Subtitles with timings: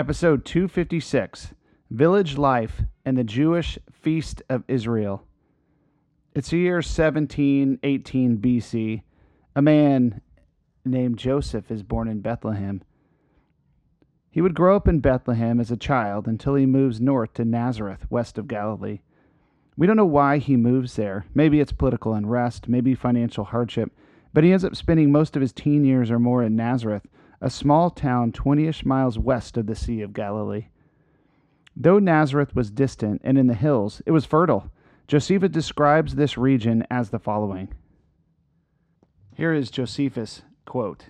[0.00, 1.52] Episode 256
[1.90, 5.26] Village Life and the Jewish Feast of Israel.
[6.34, 9.02] It's the year 1718 BC.
[9.54, 10.22] A man
[10.86, 12.82] named Joseph is born in Bethlehem.
[14.30, 18.06] He would grow up in Bethlehem as a child until he moves north to Nazareth,
[18.08, 19.00] west of Galilee.
[19.76, 21.26] We don't know why he moves there.
[21.34, 23.92] Maybe it's political unrest, maybe financial hardship,
[24.32, 27.06] but he ends up spending most of his teen years or more in Nazareth
[27.40, 30.66] a small town 20 ish miles west of the Sea of Galilee.
[31.74, 34.70] Though Nazareth was distant and in the hills, it was fertile.
[35.08, 37.72] Josephus describes this region as the following.
[39.34, 41.06] Here is Josephus' quote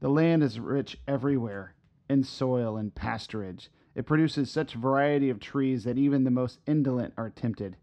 [0.00, 1.74] The land is rich everywhere
[2.10, 3.68] in soil and pasturage.
[3.94, 7.76] It produces such variety of trees that even the most indolent are tempted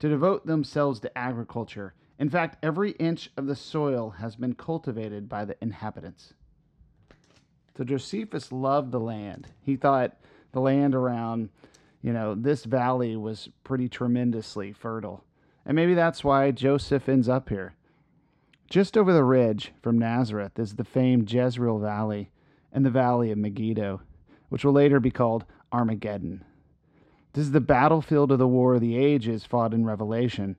[0.00, 5.28] to devote themselves to agriculture in fact, every inch of the soil has been cultivated
[5.28, 6.34] by the inhabitants.
[7.76, 9.48] So Josephus loved the land.
[9.60, 10.16] He thought
[10.52, 11.48] the land around,
[12.02, 15.24] you know, this valley was pretty tremendously fertile.
[15.66, 17.74] And maybe that's why Joseph ends up here.
[18.70, 22.30] Just over the ridge from Nazareth is the famed Jezreel Valley
[22.72, 24.02] and the Valley of Megiddo,
[24.48, 26.44] which will later be called Armageddon.
[27.32, 30.56] This is the battlefield of the War of the Ages fought in Revelation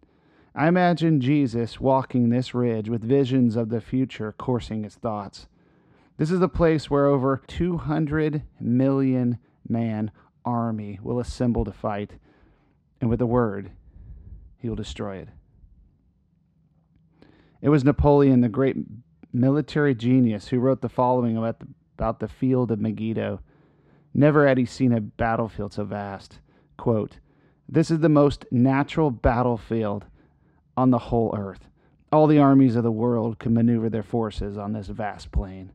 [0.57, 5.47] I imagine Jesus walking this ridge with visions of the future coursing his thoughts.
[6.17, 10.11] This is the place where over 200 million man
[10.45, 12.11] army will assemble to fight,
[13.01, 13.71] and with a word,
[14.57, 15.27] he will destroy it.
[17.61, 18.77] It was Napoleon, the great
[19.33, 23.41] military genius, who wrote the following about the, about the field of Megiddo.
[24.13, 26.39] Never had he seen a battlefield so vast.
[26.77, 27.17] Quote,
[27.67, 30.05] This is the most natural battlefield
[30.77, 31.67] on the whole earth.
[32.11, 35.71] All the armies of the world could maneuver their forces on this vast plain.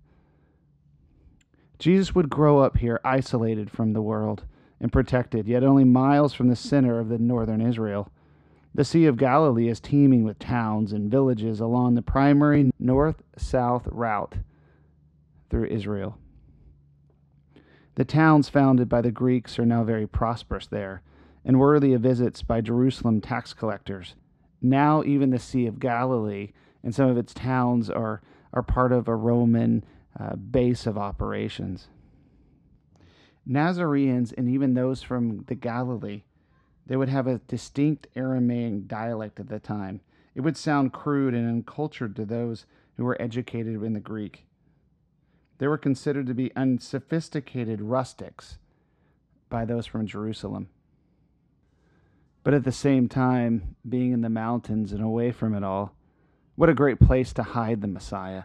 [1.78, 4.44] Jesus would grow up here isolated from the world
[4.80, 8.10] and protected, yet only miles from the center of the northern Israel.
[8.74, 13.88] The Sea of Galilee is teeming with towns and villages along the primary north south
[13.90, 14.36] route
[15.48, 16.18] through Israel.
[17.96, 21.02] The towns founded by the Greeks are now very prosperous there
[21.44, 24.14] and worthy of visits by Jerusalem tax collectors
[24.60, 28.22] now even the Sea of Galilee and some of its towns are,
[28.52, 29.84] are part of a Roman
[30.18, 31.88] uh, base of operations.
[33.46, 36.22] Nazareans and even those from the Galilee,
[36.86, 40.00] they would have a distinct Aramaic dialect at the time.
[40.34, 42.66] It would sound crude and uncultured to those
[42.96, 44.46] who were educated in the Greek.
[45.58, 48.58] They were considered to be unsophisticated rustics
[49.48, 50.68] by those from Jerusalem.
[52.42, 55.94] But at the same time, being in the mountains and away from it all,
[56.56, 58.44] what a great place to hide the Messiah.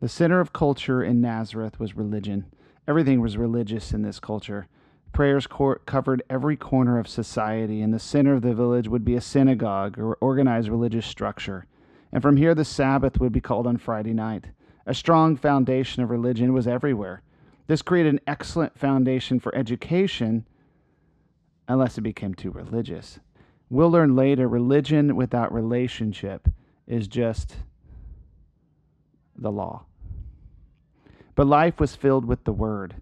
[0.00, 2.46] The center of culture in Nazareth was religion.
[2.86, 4.68] Everything was religious in this culture.
[5.12, 9.20] Prayers covered every corner of society, and the center of the village would be a
[9.20, 11.66] synagogue or organized religious structure.
[12.12, 14.46] And from here, the Sabbath would be called on Friday night.
[14.86, 17.22] A strong foundation of religion was everywhere.
[17.66, 20.46] This created an excellent foundation for education
[21.68, 23.20] unless it became too religious.
[23.70, 26.48] We'll learn later religion without relationship
[26.86, 27.56] is just
[29.36, 29.84] the law.
[31.34, 32.96] But life was filled with the Word.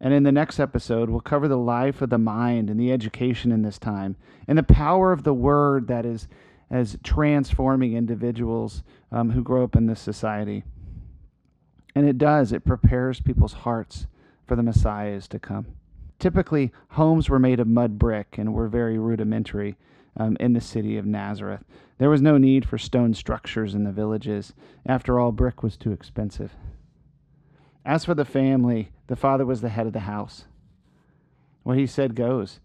[0.00, 3.52] And in the next episode, we'll cover the life of the mind and the education
[3.52, 4.16] in this time
[4.48, 6.26] and the power of the Word that is
[6.70, 8.82] as transforming individuals
[9.12, 10.64] um, who grow up in this society.
[11.94, 14.06] And it does, it prepares people's hearts
[14.46, 15.66] for the Messiahs to come.
[16.22, 19.76] Typically, homes were made of mud brick and were very rudimentary
[20.16, 21.64] um, in the city of Nazareth.
[21.98, 24.52] There was no need for stone structures in the villages.
[24.86, 26.52] After all, brick was too expensive.
[27.84, 30.44] As for the family, the father was the head of the house.
[31.64, 32.60] What he said goes.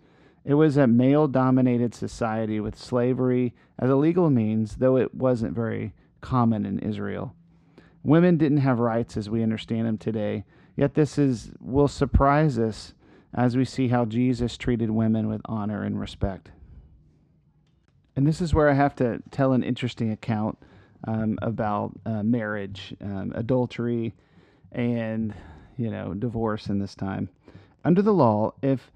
[0.46, 5.56] It was a male dominated society with slavery as a legal means, though it wasn't
[5.56, 7.34] very common in Israel.
[8.04, 10.46] Women didn't have rights as we understand them today,
[10.76, 12.94] yet this is will surprise us
[13.34, 16.52] as we see how Jesus treated women with honor and respect.
[18.16, 20.58] And this is where I have to tell an interesting account
[21.08, 24.16] um, about uh, marriage, um, adultery,
[24.72, 25.34] and,
[25.78, 27.30] you know, divorce in this time.
[27.86, 28.92] Under the law, if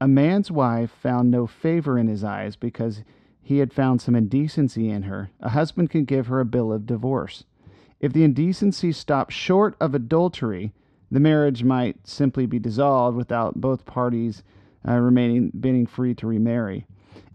[0.00, 3.02] a man's wife found no favor in his eyes because
[3.42, 6.86] he had found some indecency in her, a husband can give her a bill of
[6.86, 7.44] divorce.
[8.00, 10.72] If the indecency stopped short of adultery,
[11.12, 14.42] the marriage might simply be dissolved without both parties
[14.88, 16.86] uh, remaining being free to remarry.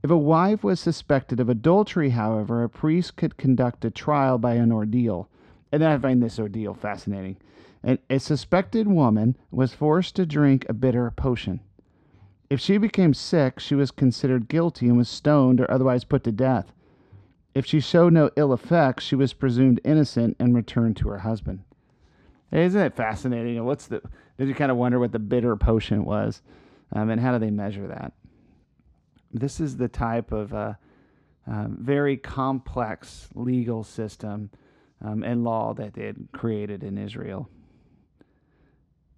[0.01, 4.55] If a wife was suspected of adultery, however, a priest could conduct a trial by
[4.55, 5.29] an ordeal.
[5.71, 7.37] And I find this ordeal fascinating.
[7.83, 11.59] A, a suspected woman was forced to drink a bitter potion.
[12.49, 16.31] If she became sick, she was considered guilty and was stoned or otherwise put to
[16.31, 16.73] death.
[17.53, 21.59] If she showed no ill effects, she was presumed innocent and returned to her husband.
[22.51, 23.63] Isn't it fascinating?
[23.65, 24.01] What's the?
[24.37, 26.41] Did you kind of wonder what the bitter potion was,
[26.93, 28.13] um, and how do they measure that?
[29.33, 30.73] This is the type of uh,
[31.45, 34.49] uh, very complex legal system
[35.03, 37.49] um, and law that they had created in Israel.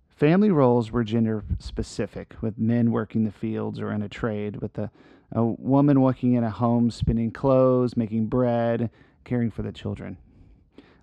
[0.09, 4.77] Family roles were gender specific, with men working the fields or in a trade, with
[4.77, 4.91] a,
[5.31, 8.89] a woman working in a home, spinning clothes, making bread,
[9.23, 10.17] caring for the children.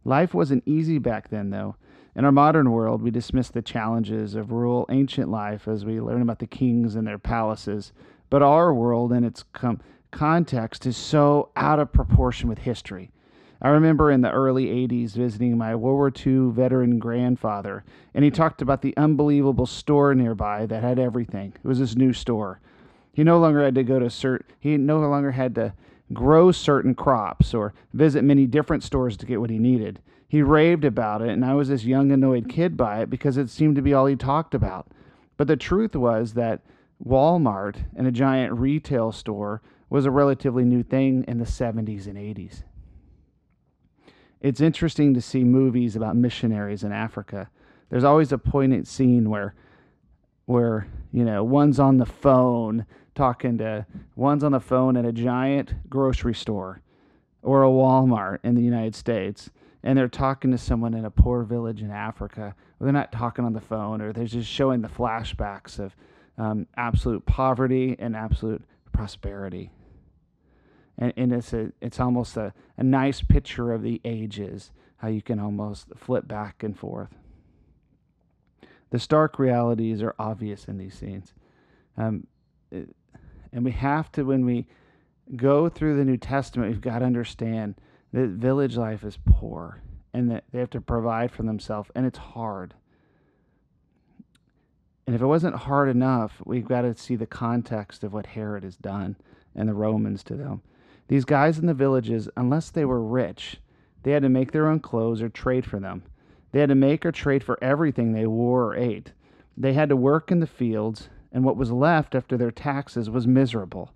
[0.05, 1.77] Life wasn't easy back then, though.
[2.17, 6.23] In our modern world, we dismiss the challenges of rural ancient life as we learn
[6.23, 7.93] about the kings and their palaces.
[8.31, 9.83] But our world and its com-
[10.13, 13.11] context is so out of proportion with history.
[13.61, 17.85] I remember in the early 80s visiting my World War II veteran grandfather,
[18.15, 21.53] and he talked about the unbelievable store nearby that had everything.
[21.63, 22.61] It was this new store.
[23.13, 25.75] He no longer had to go to cert he no longer had to
[26.15, 30.01] grow certain crops or visit many different stores to get what he needed.
[30.37, 33.49] He raved about it, and I was this young annoyed kid by it because it
[33.49, 34.89] seemed to be all he talked about.
[35.37, 36.61] But the truth was that
[37.03, 42.17] Walmart and a giant retail store was a relatively new thing in the 70s and
[42.17, 42.63] 80s
[44.41, 47.51] it's interesting to see movies about missionaries in Africa.
[47.91, 49.55] There's always a poignant scene where
[50.45, 52.87] where, you know, one's on the phone
[53.17, 56.81] talking to one's on the phone at a giant grocery store
[57.43, 59.51] or a Walmart in the United States
[59.87, 62.57] and they're talking to someone in a poor village in Africa.
[62.81, 65.95] They're not talking on the phone or they're just showing the flashbacks of
[66.37, 69.71] um, absolute poverty and absolute prosperity.
[70.99, 75.23] And, and it's a it's almost a, a nice picture of the ages how you
[75.23, 77.15] can almost flip back and forth.
[78.91, 81.33] The stark realities are obvious in these scenes.
[81.97, 82.27] Um,
[82.73, 82.89] it,
[83.53, 84.67] and we have to when we
[85.37, 87.77] go through the new testament we've got to understand
[88.13, 89.81] that village life is poor
[90.13, 92.75] and that they have to provide for themselves and it's hard
[95.07, 98.65] and if it wasn't hard enough we've got to see the context of what herod
[98.65, 99.17] has done
[99.55, 100.63] and the romans to them
[101.09, 103.59] these guys in the villages, unless they were rich,
[104.03, 106.03] they had to make their own clothes or trade for them.
[106.53, 109.13] They had to make or trade for everything they wore or ate.
[109.57, 113.27] They had to work in the fields, and what was left after their taxes was
[113.27, 113.93] miserable.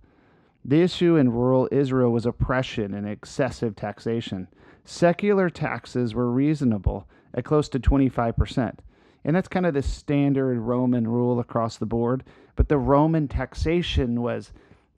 [0.63, 4.47] The issue in rural Israel was oppression and excessive taxation.
[4.83, 8.77] Secular taxes were reasonable at close to 25%.
[9.23, 12.23] And that's kind of the standard Roman rule across the board,
[12.55, 14.51] but the Roman taxation was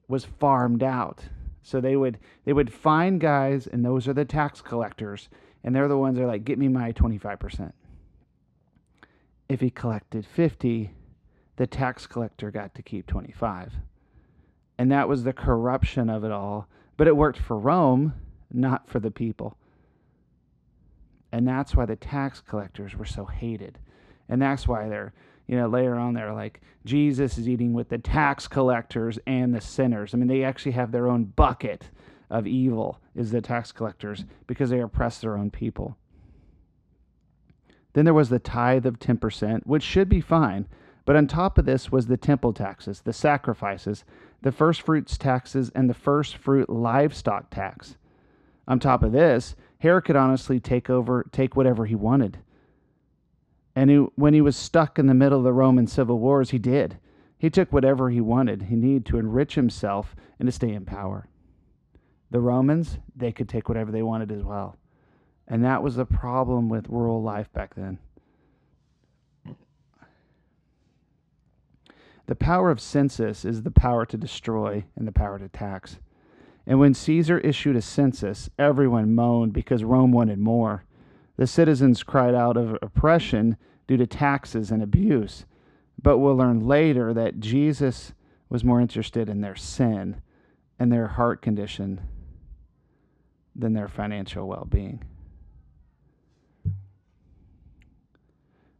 [0.07, 1.23] was farmed out.
[1.61, 5.29] So they would they would find guys, and those are the tax collectors,
[5.63, 7.73] and they're the ones that are like, get me my twenty five percent.
[9.49, 10.91] If he collected fifty,
[11.57, 13.73] the tax collector got to keep twenty five,
[14.77, 16.67] and that was the corruption of it all.
[16.97, 18.13] But it worked for Rome,
[18.51, 19.57] not for the people.
[21.31, 23.79] And that's why the tax collectors were so hated.
[24.29, 25.13] And that's why they're
[25.47, 29.61] you know, later on they're like, Jesus is eating with the tax collectors and the
[29.61, 30.13] sinners.
[30.13, 31.89] I mean, they actually have their own bucket
[32.29, 35.97] of evil, is the tax collectors, because they oppress their own people.
[37.93, 40.67] Then there was the tithe of 10%, which should be fine.
[41.05, 44.05] But on top of this was the temple taxes, the sacrifices,
[44.41, 47.97] the first fruits taxes, and the first fruit livestock tax.
[48.67, 52.39] On top of this, Herod could honestly take over, take whatever he wanted.
[53.75, 56.59] And he, when he was stuck in the middle of the Roman civil wars, he
[56.59, 56.97] did.
[57.37, 58.63] He took whatever he wanted.
[58.63, 61.27] He needed to enrich himself and to stay in power.
[62.31, 64.77] The Romans, they could take whatever they wanted as well.
[65.47, 67.99] And that was the problem with rural life back then.
[72.25, 75.99] The power of census is the power to destroy and the power to tax.
[76.65, 80.85] And when Caesar issued a census, everyone moaned because Rome wanted more.
[81.35, 85.45] The citizens cried out of oppression due to taxes and abuse.
[86.01, 88.13] But we'll learn later that Jesus
[88.49, 90.21] was more interested in their sin
[90.79, 92.01] and their heart condition
[93.55, 95.03] than their financial well being.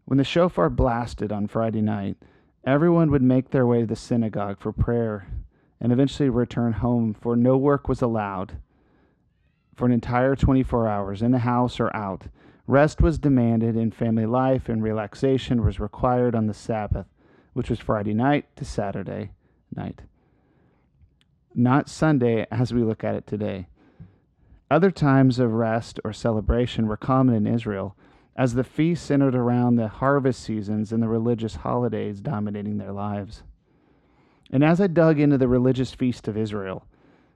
[0.06, 2.18] When the shofar blasted on Friday night,
[2.66, 5.28] everyone would make their way to the synagogue for prayer
[5.80, 8.58] and eventually return home, for no work was allowed
[9.76, 12.28] for an entire 24 hours in the house or out.
[12.68, 17.08] Rest was demanded in family life, and relaxation was required on the Sabbath,
[17.52, 19.32] which was Friday night to Saturday
[19.76, 20.02] night.
[21.54, 23.68] Not Sunday as we look at it today.
[24.72, 27.96] Other times of rest or celebration were common in Israel,
[28.36, 33.44] as the feast centered around the harvest seasons and the religious holidays dominating their lives.
[34.52, 36.86] And as I dug into the religious feast of Israel,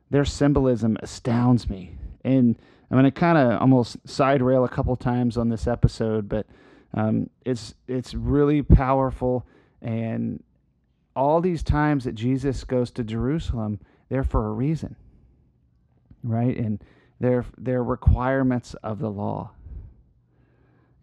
[0.10, 1.98] their symbolism astounds me.
[2.24, 2.56] And
[2.90, 6.48] I'm going to kind of almost side rail a couple times on this episode, but
[6.94, 9.46] um, it's it's really powerful.
[9.82, 10.44] And
[11.16, 14.96] all these times that Jesus goes to Jerusalem, they're for a reason,
[16.24, 16.56] right?
[16.56, 16.82] And
[17.20, 19.52] they're they're requirements of the law.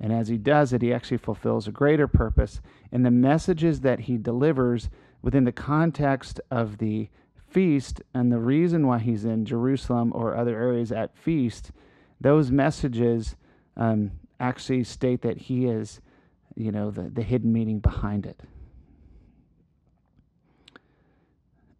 [0.05, 2.61] And as he does it, he actually fulfills a greater purpose.
[2.93, 4.91] And the messages that he delivers
[5.23, 7.09] within the context of the
[7.49, 11.71] feast and the reason why he's in Jerusalem or other areas at feast,
[12.21, 13.35] those messages
[13.79, 16.03] um, actually state that he is,
[16.55, 18.39] you know, the, the hidden meaning behind it.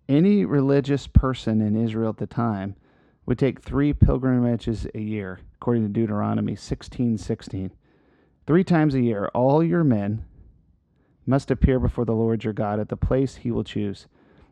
[0.09, 2.75] Any religious person in Israel at the time
[3.27, 7.71] would take three pilgrimages a year, according to Deuteronomy 16 16.
[8.47, 10.25] Three times a year, all your men
[11.27, 14.07] must appear before the Lord your God at the place he will choose.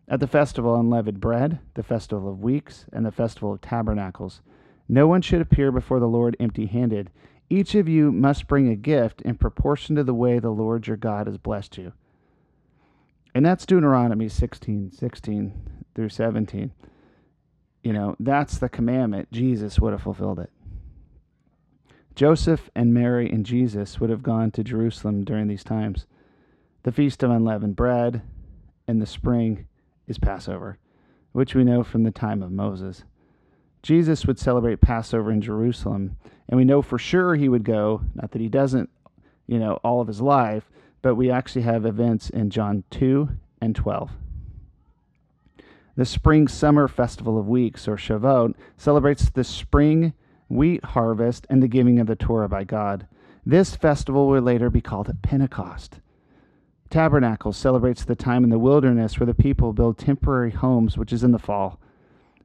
[0.08, 4.40] At the festival of unleavened bread, the festival of weeks, and the festival of tabernacles,
[4.88, 7.10] no one should appear before the Lord empty handed.
[7.50, 10.96] Each of you must bring a gift in proportion to the way the Lord your
[10.96, 11.92] God has blessed you.
[13.34, 16.72] And that's Deuteronomy 16, 16 through 17.
[17.82, 19.32] You know, that's the commandment.
[19.32, 20.50] Jesus would have fulfilled it.
[22.14, 26.06] Joseph and Mary and Jesus would have gone to Jerusalem during these times.
[26.82, 28.22] The Feast of Unleavened Bread
[28.86, 29.66] in the spring
[30.06, 30.78] is Passover,
[31.32, 33.04] which we know from the time of Moses.
[33.82, 36.16] Jesus would celebrate Passover in Jerusalem,
[36.48, 38.90] and we know for sure he would go, not that he doesn't,
[39.46, 43.28] you know, all of his life, but we actually have events in John 2
[43.60, 44.10] and 12.
[45.96, 50.14] The Spring Summer Festival of Weeks, or Shavuot, celebrates the spring
[50.52, 53.06] wheat harvest and the giving of the Torah by God.
[53.44, 56.00] This festival will later be called Pentecost.
[56.90, 61.24] Tabernacles celebrates the time in the wilderness where the people build temporary homes, which is
[61.24, 61.80] in the fall.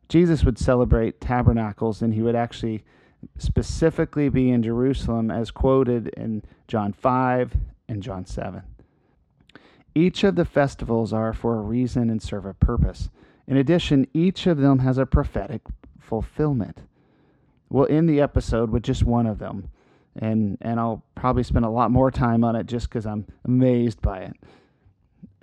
[0.07, 2.85] Jesus would celebrate tabernacles and he would actually
[3.37, 7.57] specifically be in Jerusalem as quoted in John 5
[7.89, 8.61] and John 7.
[9.93, 13.09] Each of the festivals are for a reason and serve a purpose.
[13.47, 15.61] In addition, each of them has a prophetic
[15.99, 16.79] fulfillment.
[17.69, 19.69] We'll end the episode with just one of them
[20.19, 24.01] and and I'll probably spend a lot more time on it just because I'm amazed
[24.01, 24.33] by it.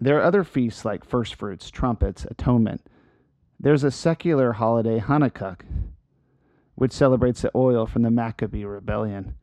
[0.00, 2.82] There are other feasts like first fruits, trumpets, atonement.
[3.58, 5.56] There's a secular holiday, Hanukkah,
[6.74, 9.36] which celebrates the oil from the Maccabee rebellion.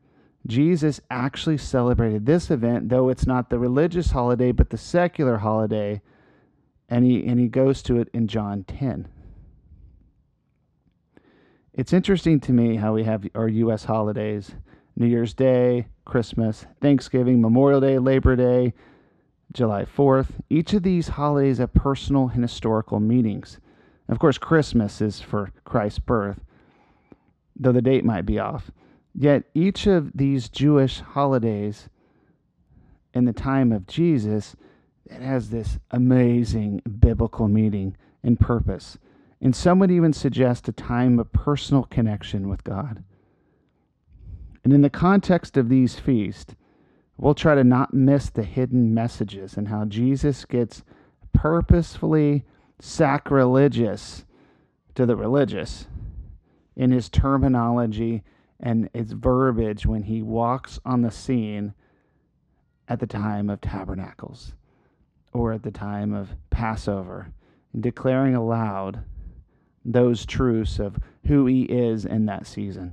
[0.46, 6.02] Jesus actually celebrated this event, though it's not the religious holiday, but the secular holiday,
[6.88, 9.08] and he and he goes to it in John 10.
[11.74, 13.84] It's interesting to me how we have our U.S.
[13.84, 14.54] holidays
[14.94, 18.74] New Year's Day, Christmas, Thanksgiving, Memorial Day, Labor Day,
[19.54, 20.26] July 4th.
[20.50, 23.58] Each of these holidays have personal and historical meanings.
[24.10, 26.40] Of course, Christmas is for Christ's birth,
[27.58, 28.70] though the date might be off.
[29.14, 31.88] Yet each of these Jewish holidays
[33.14, 34.56] in the time of Jesus,
[35.06, 38.98] it has this amazing biblical meaning and purpose.
[39.42, 43.02] And some would even suggest a time of personal connection with God.
[44.62, 46.54] And in the context of these feasts,
[47.18, 50.84] we'll try to not miss the hidden messages and how Jesus gets
[51.32, 52.44] purposefully
[52.78, 54.24] sacrilegious
[54.94, 55.88] to the religious
[56.76, 58.22] in his terminology
[58.60, 61.74] and his verbiage when he walks on the scene
[62.86, 64.54] at the time of tabernacles
[65.32, 67.32] or at the time of Passover,
[67.78, 69.02] declaring aloud
[69.84, 72.92] those truths of who he is in that season.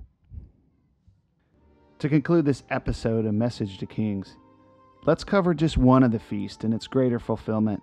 [2.00, 4.38] To conclude this episode of Message to Kings,
[5.06, 7.82] let's cover just one of the feasts and its greater fulfillment.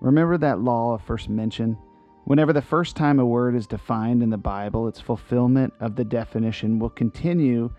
[0.00, 1.76] Remember that law of first mention?
[2.24, 6.04] Whenever the first time a word is defined in the Bible, its fulfillment of the
[6.04, 7.70] definition will continue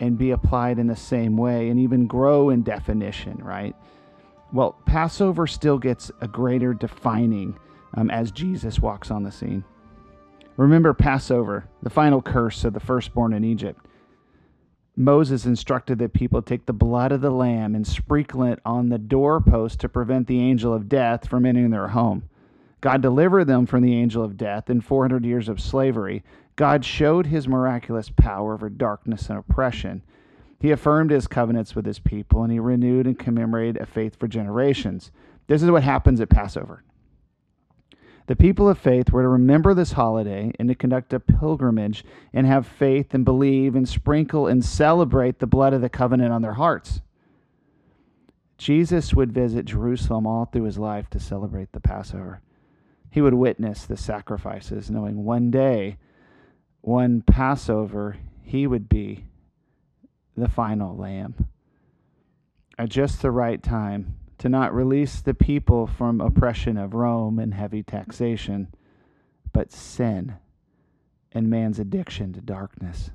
[0.00, 3.76] and be applied in the same way and even grow in definition, right?
[4.52, 7.58] Well, Passover still gets a greater defining
[7.94, 9.64] um, as Jesus walks on the scene.
[10.56, 13.86] Remember Passover, the final curse of the firstborn in Egypt.
[14.96, 18.98] Moses instructed that people take the blood of the lamb and sprinkle it on the
[18.98, 22.24] doorpost to prevent the angel of death from entering their home.
[22.80, 26.22] God delivered them from the angel of death in 400 years of slavery.
[26.56, 30.02] God showed his miraculous power over darkness and oppression.
[30.58, 34.28] He affirmed his covenants with his people, and he renewed and commemorated a faith for
[34.28, 35.10] generations.
[35.46, 36.82] This is what happens at Passover.
[38.26, 42.46] The people of faith were to remember this holiday and to conduct a pilgrimage and
[42.46, 46.54] have faith and believe and sprinkle and celebrate the blood of the covenant on their
[46.54, 47.00] hearts.
[48.56, 52.42] Jesus would visit Jerusalem all through his life to celebrate the Passover.
[53.10, 55.96] He would witness the sacrifices, knowing one day,
[56.82, 59.24] one Passover, he would be
[60.36, 61.48] the final lamb.
[62.78, 67.54] At just the right time, to not release the people from oppression of Rome and
[67.54, 68.68] heavy taxation,
[69.52, 70.34] but sin
[71.32, 73.10] and man's addiction to darkness.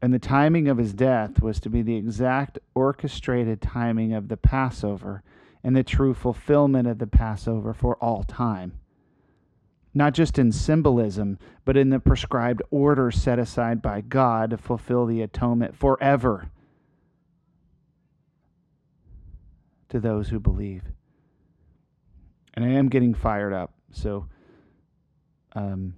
[0.00, 4.36] And the timing of his death was to be the exact orchestrated timing of the
[4.36, 5.22] Passover
[5.62, 8.74] and the true fulfillment of the Passover for all time
[9.94, 15.06] not just in symbolism, but in the prescribed order set aside by God to fulfill
[15.06, 16.50] the atonement forever
[19.94, 20.82] to those who believe.
[22.54, 23.72] And I am getting fired up.
[23.92, 24.26] So
[25.54, 25.94] um,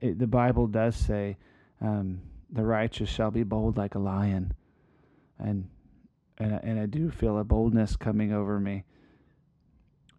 [0.00, 1.36] it, the Bible does say,
[1.82, 4.54] um, the righteous shall be bold like a lion.
[5.38, 5.68] And,
[6.38, 8.84] and, and I do feel a boldness coming over me.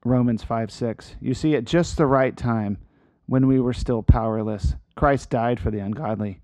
[0.06, 1.16] Romans 5 6.
[1.20, 2.78] You see, at just the right time,
[3.26, 6.42] when we were still powerless, Christ died for the ungodly.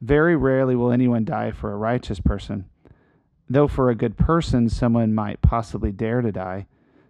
[0.00, 2.67] Very rarely will anyone die for a righteous person,
[3.48, 6.66] though for a good person someone might possibly dare to die.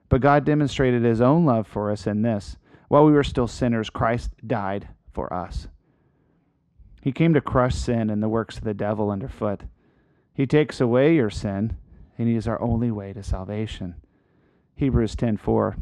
[0.08, 2.56] But God demonstrated his own love for us in this
[2.88, 5.68] while we were still sinners, Christ died for us.
[7.02, 9.62] He came to crush sin and the works of the devil underfoot.
[10.32, 11.76] He takes away your sin,
[12.16, 13.94] and he is our only way to salvation.
[14.74, 15.76] Hebrews 10:4.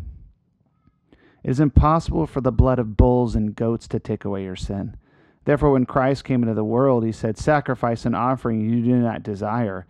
[1.44, 4.96] It is impossible for the blood of bulls and goats to take away your sin.
[5.44, 9.22] Therefore, when Christ came into the world, he said, Sacrifice and offering you do not
[9.22, 9.87] desire,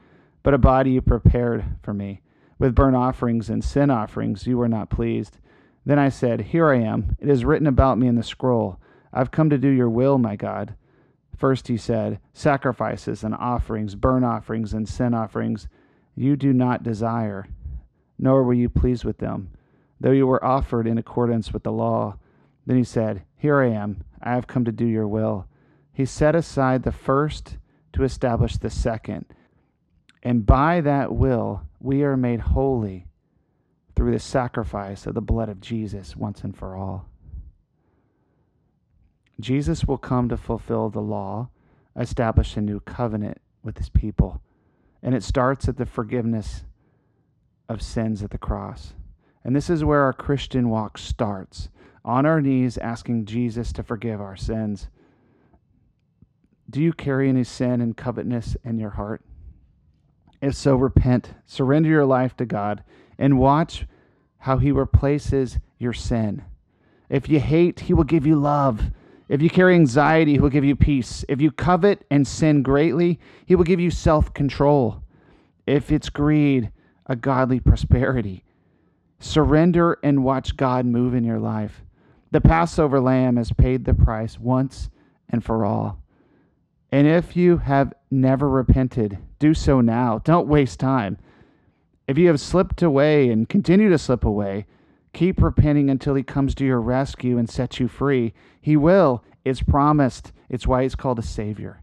[0.46, 2.20] but a body you prepared for me.
[2.56, 5.38] With burnt offerings and sin offerings you were not pleased.
[5.84, 7.16] Then I said, Here I am.
[7.18, 8.78] It is written about me in the scroll.
[9.12, 10.76] I've come to do your will, my God.
[11.36, 15.66] First he said, Sacrifices and offerings, burnt offerings and sin offerings
[16.14, 17.48] you do not desire
[18.16, 19.50] nor were you pleased with them,
[20.00, 22.16] though you were offered in accordance with the law.
[22.66, 25.48] Then he said, Here I am, I have come to do your will.
[25.92, 27.58] He set aside the first
[27.94, 29.26] to establish the second.
[30.26, 33.06] And by that will, we are made holy
[33.94, 37.06] through the sacrifice of the blood of Jesus once and for all.
[39.38, 41.50] Jesus will come to fulfill the law,
[41.96, 44.42] establish a new covenant with his people.
[45.00, 46.64] And it starts at the forgiveness
[47.68, 48.94] of sins at the cross.
[49.44, 51.68] And this is where our Christian walk starts
[52.04, 54.88] on our knees, asking Jesus to forgive our sins.
[56.68, 59.22] Do you carry any sin and covetousness in your heart?
[60.46, 62.84] If so, repent, surrender your life to God,
[63.18, 63.84] and watch
[64.38, 66.44] how He replaces your sin.
[67.10, 68.92] If you hate, He will give you love.
[69.28, 71.24] If you carry anxiety, He will give you peace.
[71.28, 75.02] If you covet and sin greatly, He will give you self control.
[75.66, 76.70] If it's greed,
[77.06, 78.44] a godly prosperity.
[79.18, 81.82] Surrender and watch God move in your life.
[82.30, 84.90] The Passover lamb has paid the price once
[85.28, 86.00] and for all.
[86.92, 90.20] And if you have never repented, do so now.
[90.24, 91.18] Don't waste time.
[92.06, 94.66] If you have slipped away and continue to slip away,
[95.12, 98.32] keep repenting until he comes to your rescue and sets you free.
[98.60, 99.24] He will.
[99.44, 100.32] It's promised.
[100.48, 101.80] It's why he's called a Savior.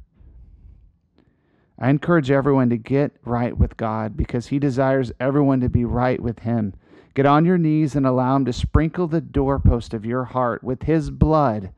[1.79, 6.21] I encourage everyone to get right with God because He desires everyone to be right
[6.21, 6.73] with Him.
[7.13, 10.83] Get on your knees and allow Him to sprinkle the doorpost of your heart with
[10.83, 11.73] His blood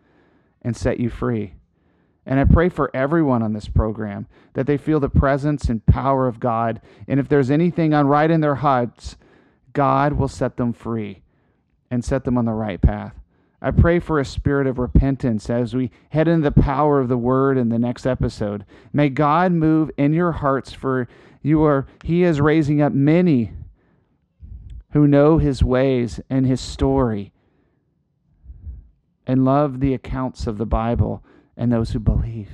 [0.62, 1.56] and set you free.
[2.26, 6.28] And I pray for everyone on this program that they feel the presence and power
[6.28, 6.82] of God.
[7.08, 9.16] And if there's anything unright in their hearts,
[9.74, 11.22] God will set them free
[11.92, 13.14] and set them on the right path.
[13.62, 17.18] I pray for a spirit of repentance as we head into the power of the
[17.18, 18.66] word in the next episode.
[18.92, 21.08] May God move in your hearts for
[21.42, 23.54] you are he is raising up many
[24.94, 27.32] who know his ways and his story
[29.28, 31.24] and love the accounts of the Bible
[31.58, 32.50] and those who believe.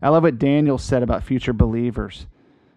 [0.00, 2.26] I love what Daniel said about future believers.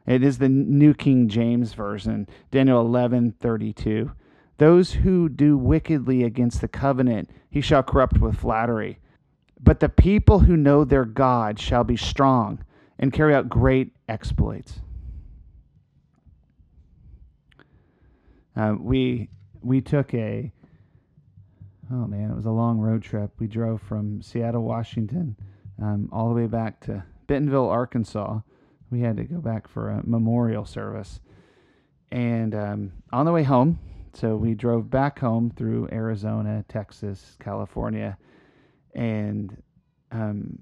[0.05, 4.11] It is the New King James Version, Daniel 11:32.
[4.57, 8.99] Those who do wickedly against the covenant, he shall corrupt with flattery.
[9.59, 12.63] But the people who know their God shall be strong
[12.99, 14.81] and carry out great exploits.
[18.55, 19.29] Uh, we
[19.61, 20.51] we took a
[21.91, 23.31] oh man, it was a long road trip.
[23.39, 25.35] We drove from Seattle, Washington,
[25.81, 28.39] um, all the way back to Bentonville, Arkansas.
[28.91, 31.19] We had to go back for a memorial service,
[32.11, 33.79] and um, on the way home,
[34.13, 38.17] so we drove back home through Arizona, Texas, California,
[38.93, 39.61] and
[40.11, 40.59] um,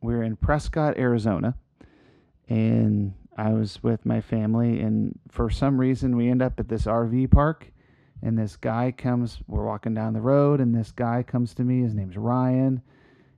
[0.00, 1.56] we are in Prescott, Arizona,
[2.48, 6.84] and I was with my family, and for some reason we end up at this
[6.84, 7.72] RV park,
[8.24, 9.38] and this guy comes.
[9.46, 11.82] We're walking down the road, and this guy comes to me.
[11.82, 12.82] His name's Ryan,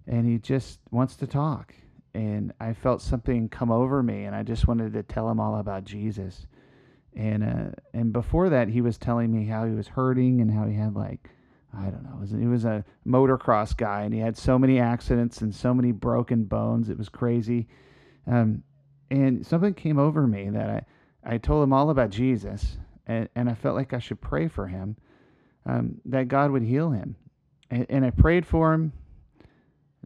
[0.07, 1.75] and he just wants to talk.
[2.15, 5.59] And I felt something come over me, and I just wanted to tell him all
[5.59, 6.47] about Jesus
[7.17, 10.67] and uh, and before that he was telling me how he was hurting and how
[10.67, 11.31] he had like
[11.77, 15.55] I don't know, he was a motocross guy and he had so many accidents and
[15.55, 16.89] so many broken bones.
[16.89, 17.69] It was crazy.
[18.27, 18.63] Um,
[19.11, 20.87] and something came over me that
[21.25, 24.49] I, I told him all about Jesus and, and I felt like I should pray
[24.49, 24.97] for him,
[25.65, 27.17] um, that God would heal him.
[27.71, 28.93] And, and I prayed for him.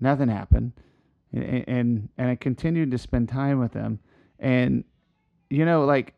[0.01, 0.73] Nothing happened.
[1.33, 4.01] And, and, and I continued to spend time with him.
[4.39, 4.85] And,
[5.49, 6.15] you know, like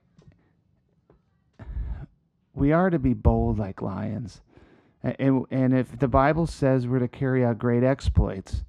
[2.54, 4.40] we are to be bold like lions.
[5.02, 8.62] And, and if the Bible says we're to carry out great exploits,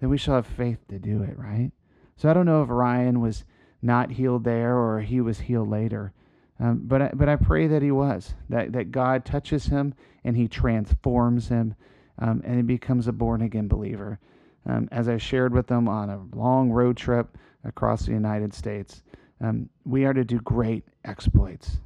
[0.00, 1.70] then we shall have faith to do it, right?
[2.16, 3.44] So I don't know if Ryan was
[3.80, 6.12] not healed there or he was healed later.
[6.60, 9.94] Um, but I, but I pray that he was that that God touches him
[10.24, 11.74] and he transforms him,
[12.18, 14.18] um, and he becomes a born again believer.
[14.66, 19.02] Um, as I shared with them on a long road trip across the United States,
[19.40, 21.78] um, we are to do great exploits.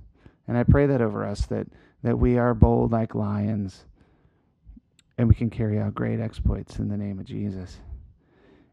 [0.48, 1.66] And I pray that over us that,
[2.02, 3.86] that we are bold like lions
[5.16, 7.78] and we can carry out great exploits in the name of Jesus.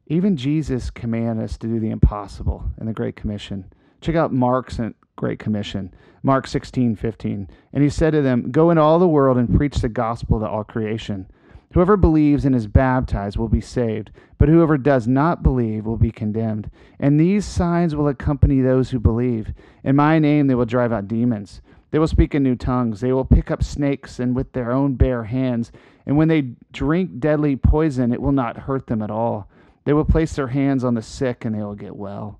[0.07, 3.71] Even Jesus commanded us to do the impossible in the Great Commission.
[4.01, 4.79] Check out Mark's
[5.15, 5.93] Great Commission,
[6.23, 7.47] Mark 16, 15.
[7.73, 10.47] And he said to them, Go into all the world and preach the gospel to
[10.47, 11.27] all creation.
[11.73, 16.11] Whoever believes and is baptized will be saved, but whoever does not believe will be
[16.11, 16.69] condemned.
[16.99, 19.53] And these signs will accompany those who believe.
[19.83, 21.61] In my name they will drive out demons.
[21.91, 22.99] They will speak in new tongues.
[22.99, 25.71] They will pick up snakes and with their own bare hands.
[26.05, 29.49] And when they drink deadly poison, it will not hurt them at all.
[29.83, 32.39] They will place their hands on the sick and they will get well.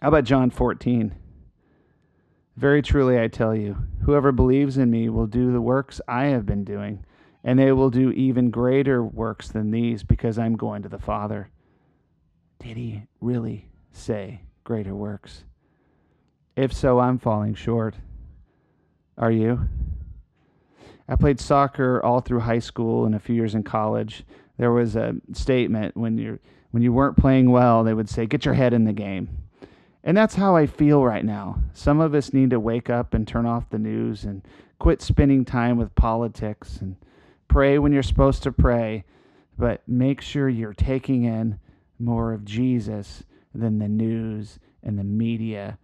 [0.00, 1.14] How about John 14?
[2.56, 6.46] Very truly I tell you, whoever believes in me will do the works I have
[6.46, 7.04] been doing
[7.44, 11.50] and they will do even greater works than these because I'm going to the Father.
[12.58, 15.44] Did he really say greater works?
[16.56, 17.96] If so, I'm falling short.
[19.18, 19.68] Are you?
[21.06, 24.24] I played soccer all through high school and a few years in college.
[24.56, 26.38] There was a statement when you
[26.70, 29.43] when you weren't playing well, they would say, "Get your head in the game."
[30.04, 31.58] And that's how I feel right now.
[31.72, 34.46] Some of us need to wake up and turn off the news and
[34.78, 36.96] quit spending time with politics and
[37.54, 39.04] Pray when you're supposed to pray,
[39.56, 41.60] but make sure you're taking in
[41.98, 43.22] more of Jesus
[43.54, 45.78] than the news and the media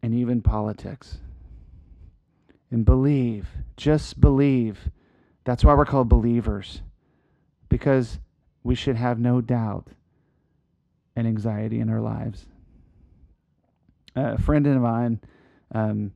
[0.00, 1.18] and even politics.
[2.70, 4.90] And believe, just believe.
[5.42, 6.82] That's why we're called believers,
[7.68, 8.20] because
[8.62, 9.88] we should have no doubt
[11.16, 12.46] and anxiety in our lives.
[14.16, 15.20] A friend of mine
[15.72, 16.12] um,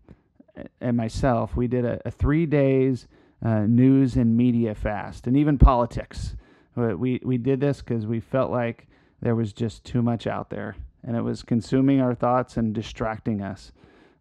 [0.80, 3.07] and myself, we did a, a three days
[3.44, 6.37] uh, news and media fast, and even politics.
[6.76, 8.88] Uh, we we did this because we felt like
[9.20, 13.42] there was just too much out there, and it was consuming our thoughts and distracting
[13.42, 13.72] us.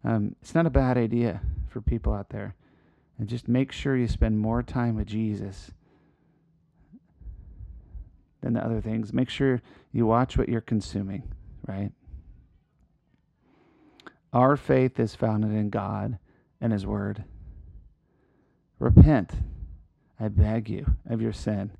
[0.04, 2.54] Um, it's not a bad idea for people out there,
[3.18, 5.72] and just make sure you spend more time with Jesus
[8.42, 9.12] than the other things.
[9.12, 11.22] Make sure you watch what you're consuming,
[11.66, 11.90] right?
[14.34, 16.18] Our faith is founded in God
[16.60, 17.22] and His Word.
[18.80, 19.30] Repent,
[20.18, 21.70] I beg you, of your sin.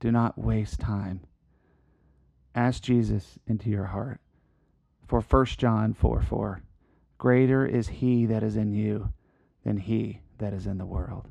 [0.00, 1.20] Do not waste time.
[2.54, 4.20] Ask Jesus into your heart.
[5.06, 6.62] For 1 John 4 4,
[7.18, 9.12] greater is he that is in you
[9.62, 11.28] than he that is in the world.